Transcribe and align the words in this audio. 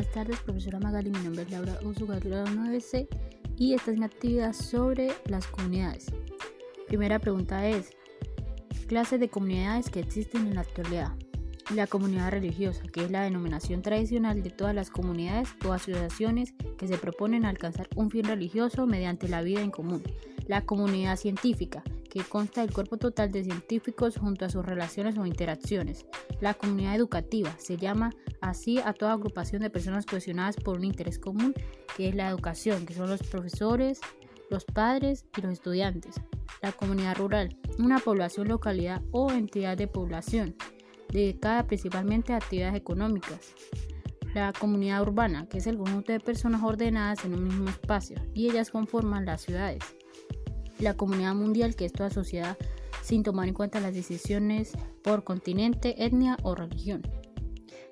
tardes, 0.00 0.40
profesora 0.40 0.80
Magali. 0.80 1.10
Mi 1.10 1.18
nombre 1.18 1.42
es 1.42 1.50
Laura 1.50 1.78
Usuga, 1.84 2.18
grado 2.18 2.46
9C, 2.46 3.06
y 3.58 3.74
esta 3.74 3.90
es 3.90 3.98
mi 3.98 4.04
actividad 4.04 4.54
sobre 4.54 5.12
las 5.26 5.46
comunidades. 5.46 6.06
Primera 6.88 7.18
pregunta 7.18 7.68
es: 7.68 7.90
clases 8.86 9.20
de 9.20 9.28
comunidades 9.28 9.90
que 9.90 10.00
existen 10.00 10.46
en 10.46 10.54
la 10.54 10.62
actualidad. 10.62 11.12
La 11.74 11.86
comunidad 11.86 12.30
religiosa, 12.30 12.82
que 12.90 13.04
es 13.04 13.10
la 13.10 13.22
denominación 13.22 13.82
tradicional 13.82 14.42
de 14.42 14.50
todas 14.50 14.74
las 14.74 14.90
comunidades 14.90 15.50
o 15.66 15.72
asociaciones 15.72 16.54
que 16.78 16.88
se 16.88 16.96
proponen 16.96 17.44
alcanzar 17.44 17.88
un 17.94 18.10
fin 18.10 18.24
religioso 18.24 18.86
mediante 18.86 19.28
la 19.28 19.42
vida 19.42 19.60
en 19.60 19.70
común. 19.70 20.02
La 20.46 20.64
comunidad 20.64 21.16
científica, 21.16 21.84
que 22.12 22.24
consta 22.24 22.60
del 22.60 22.74
cuerpo 22.74 22.98
total 22.98 23.32
de 23.32 23.42
científicos 23.42 24.18
junto 24.18 24.44
a 24.44 24.50
sus 24.50 24.66
relaciones 24.66 25.16
o 25.16 25.24
interacciones. 25.24 26.04
La 26.42 26.52
comunidad 26.52 26.94
educativa 26.94 27.56
se 27.56 27.78
llama 27.78 28.10
así 28.42 28.78
a 28.80 28.92
toda 28.92 29.14
agrupación 29.14 29.62
de 29.62 29.70
personas 29.70 30.04
cohesionadas 30.04 30.56
por 30.56 30.76
un 30.76 30.84
interés 30.84 31.18
común, 31.18 31.54
que 31.96 32.10
es 32.10 32.14
la 32.14 32.28
educación, 32.28 32.84
que 32.84 32.92
son 32.92 33.08
los 33.08 33.22
profesores, 33.22 33.98
los 34.50 34.66
padres 34.66 35.24
y 35.38 35.40
los 35.40 35.52
estudiantes. 35.52 36.16
La 36.60 36.72
comunidad 36.72 37.16
rural, 37.16 37.56
una 37.78 37.98
población, 37.98 38.48
localidad 38.48 39.00
o 39.10 39.32
entidad 39.32 39.78
de 39.78 39.86
población, 39.86 40.54
dedicada 41.08 41.66
principalmente 41.66 42.34
a 42.34 42.36
actividades 42.36 42.74
económicas. 42.74 43.54
La 44.34 44.52
comunidad 44.52 45.00
urbana, 45.00 45.48
que 45.48 45.58
es 45.58 45.66
el 45.66 45.78
conjunto 45.78 46.12
de 46.12 46.20
personas 46.20 46.62
ordenadas 46.62 47.24
en 47.24 47.32
un 47.32 47.44
mismo 47.44 47.70
espacio, 47.70 48.18
y 48.34 48.50
ellas 48.50 48.70
conforman 48.70 49.24
las 49.24 49.40
ciudades 49.40 49.82
la 50.82 50.94
comunidad 50.94 51.34
mundial, 51.34 51.76
que 51.76 51.86
es 51.86 51.92
toda 51.92 52.10
sociedad 52.10 52.56
sin 53.02 53.22
tomar 53.22 53.48
en 53.48 53.54
cuenta 53.54 53.80
las 53.80 53.94
decisiones 53.94 54.72
por 55.02 55.24
continente, 55.24 56.04
etnia 56.04 56.36
o 56.42 56.54
religión. 56.54 57.02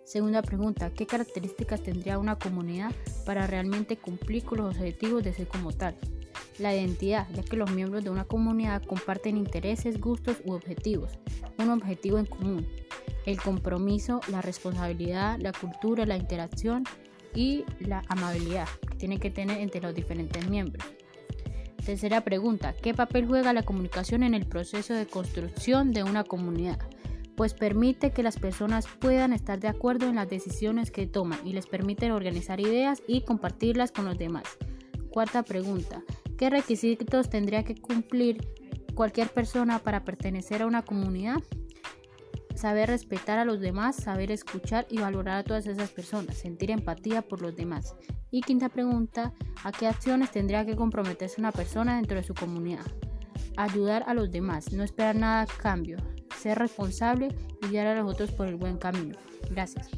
Segunda 0.04 0.42
pregunta, 0.42 0.90
¿qué 0.90 1.06
características 1.06 1.82
tendría 1.82 2.18
una 2.18 2.36
comunidad 2.36 2.92
para 3.24 3.46
realmente 3.46 3.96
cumplir 3.96 4.44
con 4.44 4.58
los 4.58 4.76
objetivos 4.76 5.22
de 5.22 5.32
ser 5.32 5.46
como 5.46 5.72
tal? 5.72 5.96
La 6.58 6.74
identidad, 6.74 7.28
ya 7.32 7.42
que 7.42 7.56
los 7.56 7.70
miembros 7.70 8.02
de 8.02 8.10
una 8.10 8.24
comunidad 8.24 8.82
comparten 8.82 9.36
intereses, 9.36 10.00
gustos 10.00 10.38
u 10.44 10.52
objetivos, 10.52 11.12
un 11.58 11.70
objetivo 11.70 12.18
en 12.18 12.26
común. 12.26 12.66
El 13.24 13.40
compromiso, 13.40 14.20
la 14.28 14.42
responsabilidad, 14.42 15.38
la 15.38 15.52
cultura, 15.52 16.06
la 16.06 16.16
interacción 16.16 16.84
y 17.34 17.64
la 17.78 18.02
amabilidad 18.08 18.66
que 18.88 18.96
tienen 18.96 19.20
que 19.20 19.30
tener 19.30 19.58
entre 19.58 19.80
los 19.80 19.94
diferentes 19.94 20.48
miembros. 20.48 20.84
Tercera 21.84 22.20
pregunta, 22.22 22.74
¿qué 22.74 22.92
papel 22.92 23.26
juega 23.26 23.52
la 23.52 23.62
comunicación 23.62 24.22
en 24.22 24.34
el 24.34 24.46
proceso 24.46 24.92
de 24.94 25.06
construcción 25.06 25.92
de 25.92 26.02
una 26.02 26.24
comunidad? 26.24 26.78
Pues 27.36 27.54
permite 27.54 28.12
que 28.12 28.22
las 28.22 28.38
personas 28.38 28.86
puedan 28.86 29.32
estar 29.32 29.60
de 29.60 29.68
acuerdo 29.68 30.06
en 30.06 30.16
las 30.16 30.28
decisiones 30.28 30.90
que 30.90 31.06
toman 31.06 31.40
y 31.44 31.54
les 31.54 31.66
permite 31.66 32.12
organizar 32.12 32.60
ideas 32.60 33.02
y 33.06 33.22
compartirlas 33.22 33.92
con 33.92 34.04
los 34.04 34.18
demás. 34.18 34.44
Cuarta 35.10 35.42
pregunta, 35.42 36.02
¿qué 36.36 36.50
requisitos 36.50 37.30
tendría 37.30 37.64
que 37.64 37.74
cumplir 37.74 38.46
cualquier 38.94 39.30
persona 39.30 39.78
para 39.78 40.04
pertenecer 40.04 40.62
a 40.62 40.66
una 40.66 40.82
comunidad? 40.82 41.42
Saber 42.60 42.90
respetar 42.90 43.38
a 43.38 43.46
los 43.46 43.58
demás, 43.58 43.96
saber 43.96 44.30
escuchar 44.30 44.86
y 44.90 44.98
valorar 44.98 45.38
a 45.38 45.44
todas 45.44 45.66
esas 45.66 45.88
personas, 45.90 46.36
sentir 46.36 46.70
empatía 46.70 47.22
por 47.22 47.40
los 47.40 47.56
demás. 47.56 47.94
Y 48.30 48.42
quinta 48.42 48.68
pregunta, 48.68 49.32
¿a 49.64 49.72
qué 49.72 49.86
acciones 49.86 50.30
tendría 50.30 50.66
que 50.66 50.76
comprometerse 50.76 51.40
una 51.40 51.52
persona 51.52 51.96
dentro 51.96 52.18
de 52.18 52.22
su 52.22 52.34
comunidad? 52.34 52.86
Ayudar 53.56 54.04
a 54.06 54.14
los 54.14 54.30
demás, 54.30 54.72
no 54.72 54.84
esperar 54.84 55.16
nada 55.16 55.42
a 55.42 55.46
cambio, 55.46 55.96
ser 56.36 56.58
responsable 56.58 57.28
y 57.62 57.68
guiar 57.68 57.86
a 57.86 57.94
los 57.94 58.12
otros 58.12 58.30
por 58.30 58.46
el 58.46 58.56
buen 58.56 58.76
camino. 58.76 59.16
Gracias. 59.50 59.88